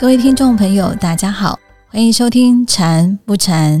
[0.00, 1.58] 各位听众朋友，大家好，
[1.90, 3.78] 欢迎收听《禅不禅》。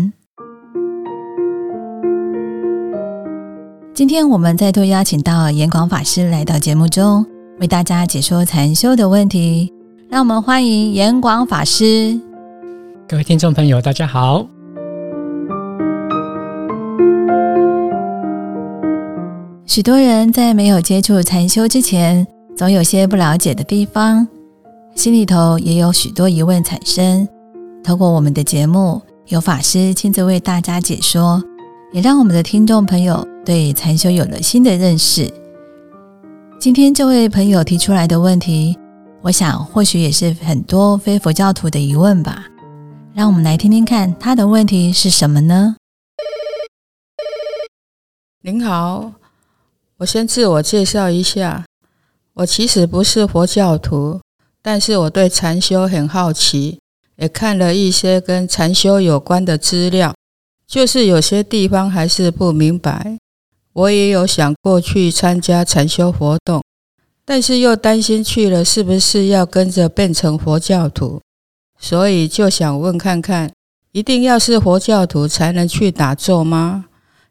[3.94, 7.24] 今天我们再度邀请到严广法师来到节目中，
[7.58, 9.72] 为大家解说禅修的问题。
[10.10, 12.20] 让我们欢迎严广法师。
[13.08, 14.46] 各位听众朋友，大家好。
[19.64, 24.28] 许多人在没有接触禅修之前，总有些不了解的地方，
[24.94, 27.26] 心里头也有许多疑问产生。
[27.82, 31.42] 透过我们的节目，有法师亲自为大家解说，
[31.92, 35.32] 也让我们的听众朋友对禅修有了新的认识。
[36.58, 38.76] 今天这位朋友提出来的问题，
[39.22, 42.44] 我想或许也是很多非佛教徒的疑问吧。
[43.14, 45.76] 让我们来听听看他的问题是什么呢？
[48.42, 49.12] 您好。
[49.98, 51.64] 我先自我介绍一下，
[52.34, 54.20] 我其实不是佛教徒，
[54.62, 56.78] 但是我对禅修很好奇，
[57.16, 60.14] 也看了一些跟禅修有关的资料，
[60.66, 63.18] 就是有些地方还是不明白。
[63.72, 66.62] 我也有想过去参加禅修活动，
[67.24, 71.20] 但是又担心去了是不是要跟着变成佛教徒，
[71.78, 73.50] 所以就想问看看，
[73.92, 76.86] 一定要是佛教徒才能去打坐吗？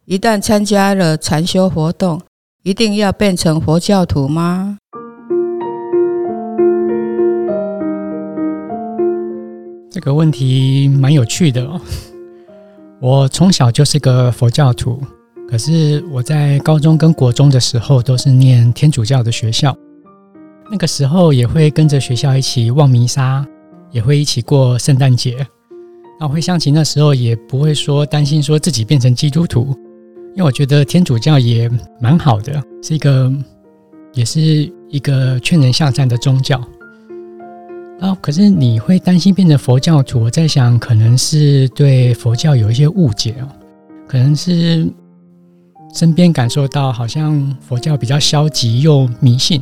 [0.06, 2.22] 一旦参加了禅修活动，
[2.64, 4.78] 一定要变成佛教徒吗？
[9.92, 11.82] 这个问题蛮有趣的哦。
[13.02, 15.02] 我从小就是个佛教徒，
[15.48, 19.76] 可是我在高中跟国中的时候都是念天主教的学校，
[20.70, 23.46] 那个时候也会跟着学校一起望弥撒，
[23.92, 25.46] 也会一起过圣诞节。
[26.20, 29.74] 那回想起那时候，也不会说担心说自己变成基督徒。
[30.36, 33.34] 因为我觉得天主教也蛮好的，是一个，
[34.14, 36.62] 也是一个劝人向善的宗教。
[38.00, 40.22] 啊，可是你会担心变成佛教徒？
[40.22, 43.48] 我在想，可能是对佛教有一些误解哦，
[44.08, 44.88] 可能是
[45.94, 49.62] 身边感受到好像佛教比较消极又迷信。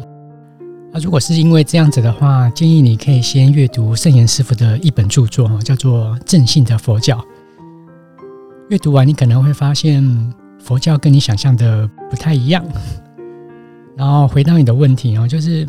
[0.93, 7.17] 那如果是因为这样子的话，建议你可以先阅读圣严师傅的一本著作，叫做《正信的佛教》。
[8.69, 10.33] 阅读完，你可能会发现。
[10.59, 12.65] 佛教跟你想象的不太一样，
[13.95, 15.65] 然后回到你的问题哦，就是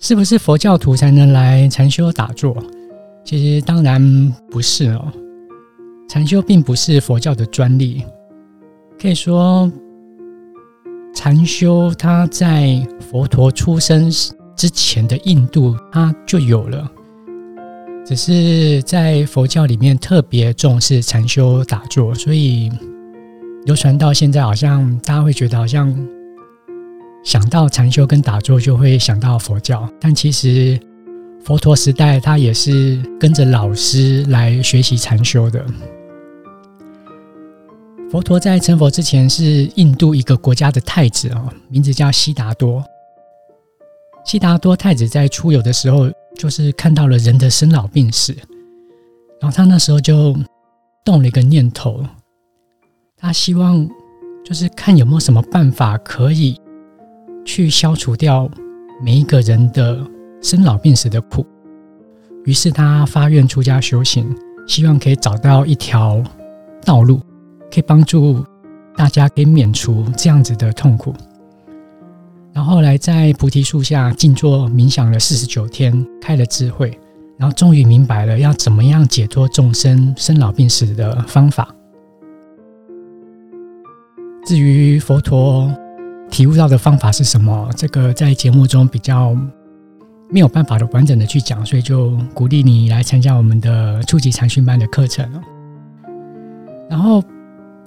[0.00, 2.56] 是不是佛教徒才能来禅修打坐？
[3.22, 5.12] 其实当然不是哦，
[6.08, 8.02] 禅修并不是佛教的专利，
[8.98, 9.70] 可以说
[11.14, 14.10] 禅修它在佛陀出生
[14.56, 16.90] 之前的印度它就有了，
[18.06, 22.70] 只是在佛教里面特别重视禅修打坐，所以。
[23.66, 25.94] 流传到现在，好像大家会觉得，好像
[27.22, 29.88] 想到禅修跟打坐，就会想到佛教。
[30.00, 30.80] 但其实
[31.44, 35.64] 佛陀时代，他也是跟着老师来学习禅修的。
[38.10, 42.82] 佛陀在成佛之前，是印度一个国家的太子哦，名字叫悉达多。
[44.24, 48.34] 悉达多太子在出游的时候，就是看到了人的生老病死，
[49.40, 50.36] 然后他那时候就
[51.04, 52.04] 动了一个念头。
[53.16, 53.88] 他希望
[54.44, 56.59] 就是看有没有什么办法可以
[57.50, 58.48] 去消除掉
[59.02, 59.98] 每一个人的
[60.40, 61.44] 生老病死的苦。
[62.44, 64.32] 于是他发愿出家修行，
[64.68, 66.22] 希望可以找到一条
[66.84, 67.18] 道路，
[67.68, 68.46] 可以帮助
[68.96, 71.12] 大家可以免除这样子的痛苦。
[72.52, 76.96] 然后来在菩提树下静坐冥想了四十九天，开了智慧，
[77.36, 81.68] 然后终于明白了要怎么样解脱众生生老病死的方法。
[84.46, 85.68] 至于佛陀
[86.30, 89.36] 体悟到的方法是什么，这个在节目中比较
[90.30, 95.28] 没有办法的完整的去讲，所以就鼓励你来参加我们的初级禅训班的课程
[96.88, 97.22] 然后，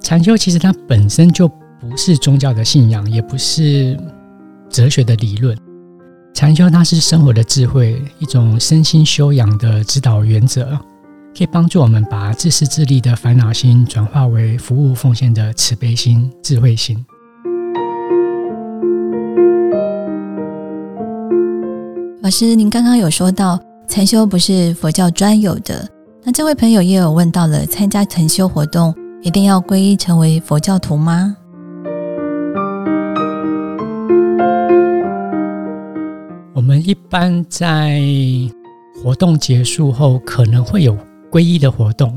[0.00, 3.98] 禅修其实它本身就不是宗教的信仰，也不是
[4.70, 5.56] 哲学的理论。
[6.32, 10.78] 禅修它是生活的智慧，一种身心修养的指导原则。
[11.36, 17.04] 可以帮助我们把自私自利的烦恼心转化为服务奉献的慈悲心、智慧心。
[22.24, 25.86] 老师，您刚刚有说到禅修不是佛教专有的，
[26.22, 31.36] 那这位朋友也有问到了，参加禅修活动一定要皈依成为佛教徒吗？
[36.54, 38.00] 我们一般在
[39.02, 40.96] 活动结束后可能会有。
[41.30, 42.16] 皈依的活动，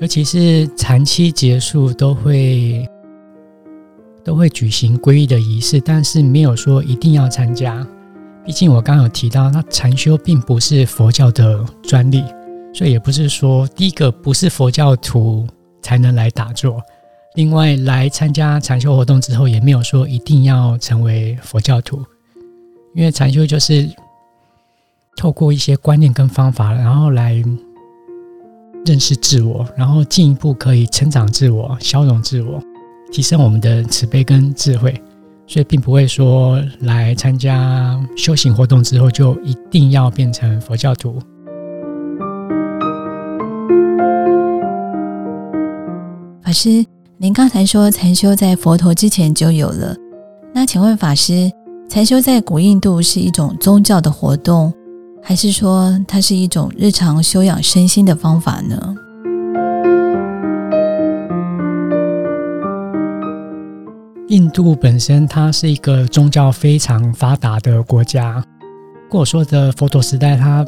[0.00, 2.88] 尤其是禅期结束，都会
[4.24, 7.86] 都会举行皈依的仪式，但是没有说一定要参加。
[8.48, 12.24] 毕竟我刚刚有提到，那禅修并不是佛教的专利，
[12.72, 15.46] 所以也不是说第一个不是佛教徒
[15.82, 16.80] 才能来打坐。
[17.34, 22.02] 另外，来参加禅修活动之后，也没有说一定要成为佛教徒，
[22.94, 23.86] 因为禅修就是
[25.14, 27.34] 透过一些观念跟方法，然后来
[28.86, 32.58] 认识自我，然后进一步可以成长自我、消融自我、
[33.12, 34.98] 提升我们的慈悲跟智慧。
[35.48, 41.18] 所以并不会说来参加修行活动之后就一定要变成佛教徒。
[46.42, 46.84] 法师，
[47.16, 49.96] 您刚才说禅修在佛陀之前就有了，
[50.54, 51.50] 那请问法师，
[51.88, 54.72] 禅修在古印度是一种宗教的活动，
[55.22, 58.94] 还是说它是一种日常修养身心的方法呢？
[64.28, 68.44] 印度本身它是一个宗教非常发达的国家。
[69.10, 70.66] 跟我说的佛陀时代，它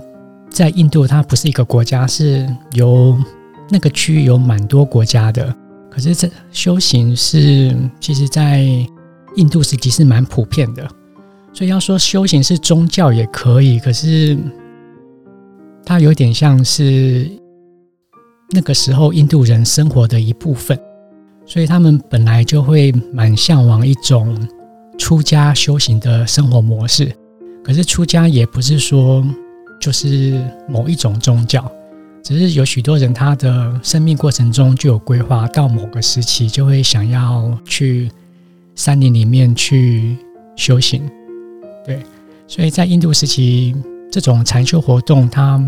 [0.48, 3.18] 在印度它不是一个国家，是由
[3.68, 5.54] 那个区域有蛮多国家的。
[5.90, 8.64] 可是这修行是其实，在
[9.36, 10.88] 印度时期是蛮普遍的。
[11.52, 14.38] 所以要说修行是宗教也可以，可是
[15.84, 17.30] 它有点像是
[18.52, 20.78] 那个时候印度人生活的一部分。
[21.50, 24.38] 所以他们本来就会蛮向往一种
[24.96, 27.12] 出家修行的生活模式，
[27.64, 29.26] 可是出家也不是说
[29.80, 31.68] 就是某一种宗教，
[32.22, 38.08] 只是有许多人他的生命过程中就有规划，到某个时期就会想要去
[38.76, 40.16] 山林里面去
[40.54, 41.02] 修行。
[41.84, 42.00] 对，
[42.46, 43.74] 所以在印度时期，
[44.08, 45.60] 这种禅修活动，它。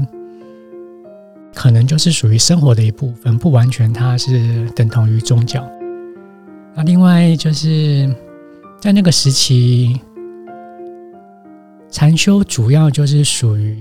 [1.54, 5.68] 可能就是属于生活的一部分，不完全它是等同于宗教。
[6.74, 8.12] 那另外就是
[8.80, 10.00] 在那个时期，
[11.90, 13.76] 禅修主要就是属于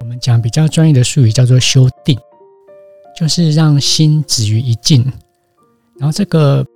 [0.00, 2.18] 我们讲比较专业的术语叫做修定，
[3.14, 5.04] 就是让心止于一境。
[5.98, 6.66] 然后这个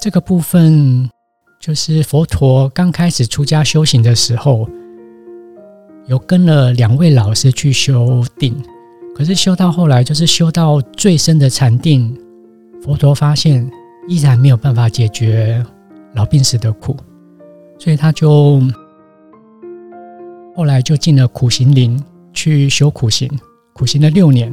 [0.00, 1.08] 这个部分
[1.60, 4.68] 就是佛陀刚开始出家修行的时候，
[6.08, 8.52] 有跟了两位老师去修定。
[9.14, 12.12] 可是修到后来，就是修到最深的禅定，
[12.82, 13.70] 佛陀发现
[14.08, 15.64] 依然没有办法解决
[16.14, 16.96] 老病死的苦，
[17.78, 18.60] 所以他就
[20.56, 22.02] 后来就进了苦行林
[22.32, 23.30] 去修苦行，
[23.72, 24.52] 苦行了六年，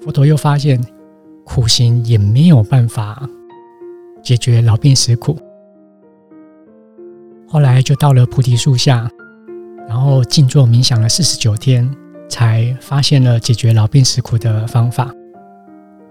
[0.00, 0.82] 佛陀又发现
[1.44, 3.28] 苦行也没有办法
[4.22, 5.38] 解决老病死苦，
[7.46, 9.06] 后来就到了菩提树下，
[9.86, 11.86] 然后静坐冥想了四十九天。
[12.34, 15.08] 才发现了解决老病死苦的方法。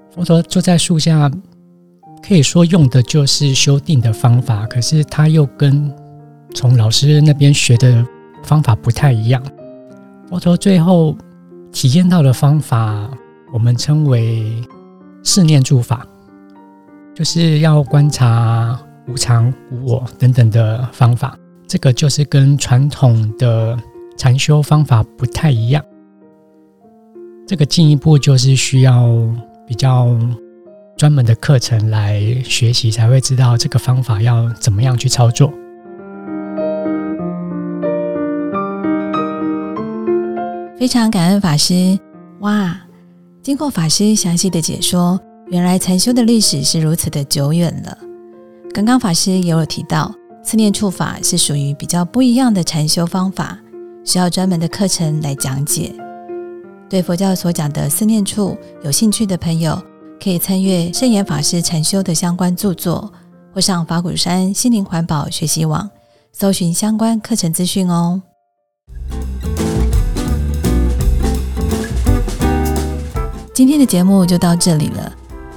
[0.09, 1.29] 佛陀坐在树下，
[2.25, 5.93] 可以说用的就是修定的方法，可是他又跟
[6.55, 8.07] 从老师那边学的
[8.41, 9.43] 方法不太一样。
[10.29, 11.13] 佛陀最后
[11.73, 13.09] 体验到的方法，
[13.51, 14.65] 我们称为
[15.23, 16.07] 四念住法，
[17.13, 18.79] 就是要观察
[19.09, 21.37] 无常、无我等等的方法。
[21.67, 23.77] 这个就是跟传统的
[24.15, 25.83] 禅修方法不太一样。
[27.45, 29.05] 这个进一步就是需要
[29.67, 30.17] 比较
[30.95, 35.51] 专门的课程来学习，才会知道这个方法要怎么样去操作。
[40.77, 41.97] 非常感恩法师，
[42.39, 42.79] 哇！
[43.41, 47.97] 经过法师详细的解说，原来禅修的历史是如此的久远了。
[48.73, 53.59] 刚刚法师也有提到，四念处法是属于比较不一样的禅修方法，
[54.05, 55.93] 需要专门的课程来讲解。
[56.93, 59.81] 对佛教所讲的思念处有兴趣的朋友，
[60.23, 63.11] 可以参阅圣严法师禅修的相关著作，
[63.51, 65.89] 或上法鼓山心灵环保学习网
[66.31, 68.21] 搜寻相关课程资讯哦。
[73.55, 75.11] 今天的节目就到这里了。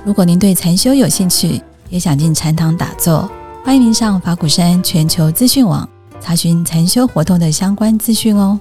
[0.06, 3.30] 如果您对禅修有兴趣，也想进禅堂打坐，
[3.62, 5.86] 欢迎您上法鼓山全球资讯网
[6.18, 8.58] 查询禅修活动的相关资讯哦。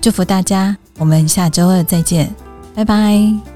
[0.00, 0.76] 祝福大家！
[1.00, 2.32] 我们下周二再见，
[2.76, 3.49] 拜拜。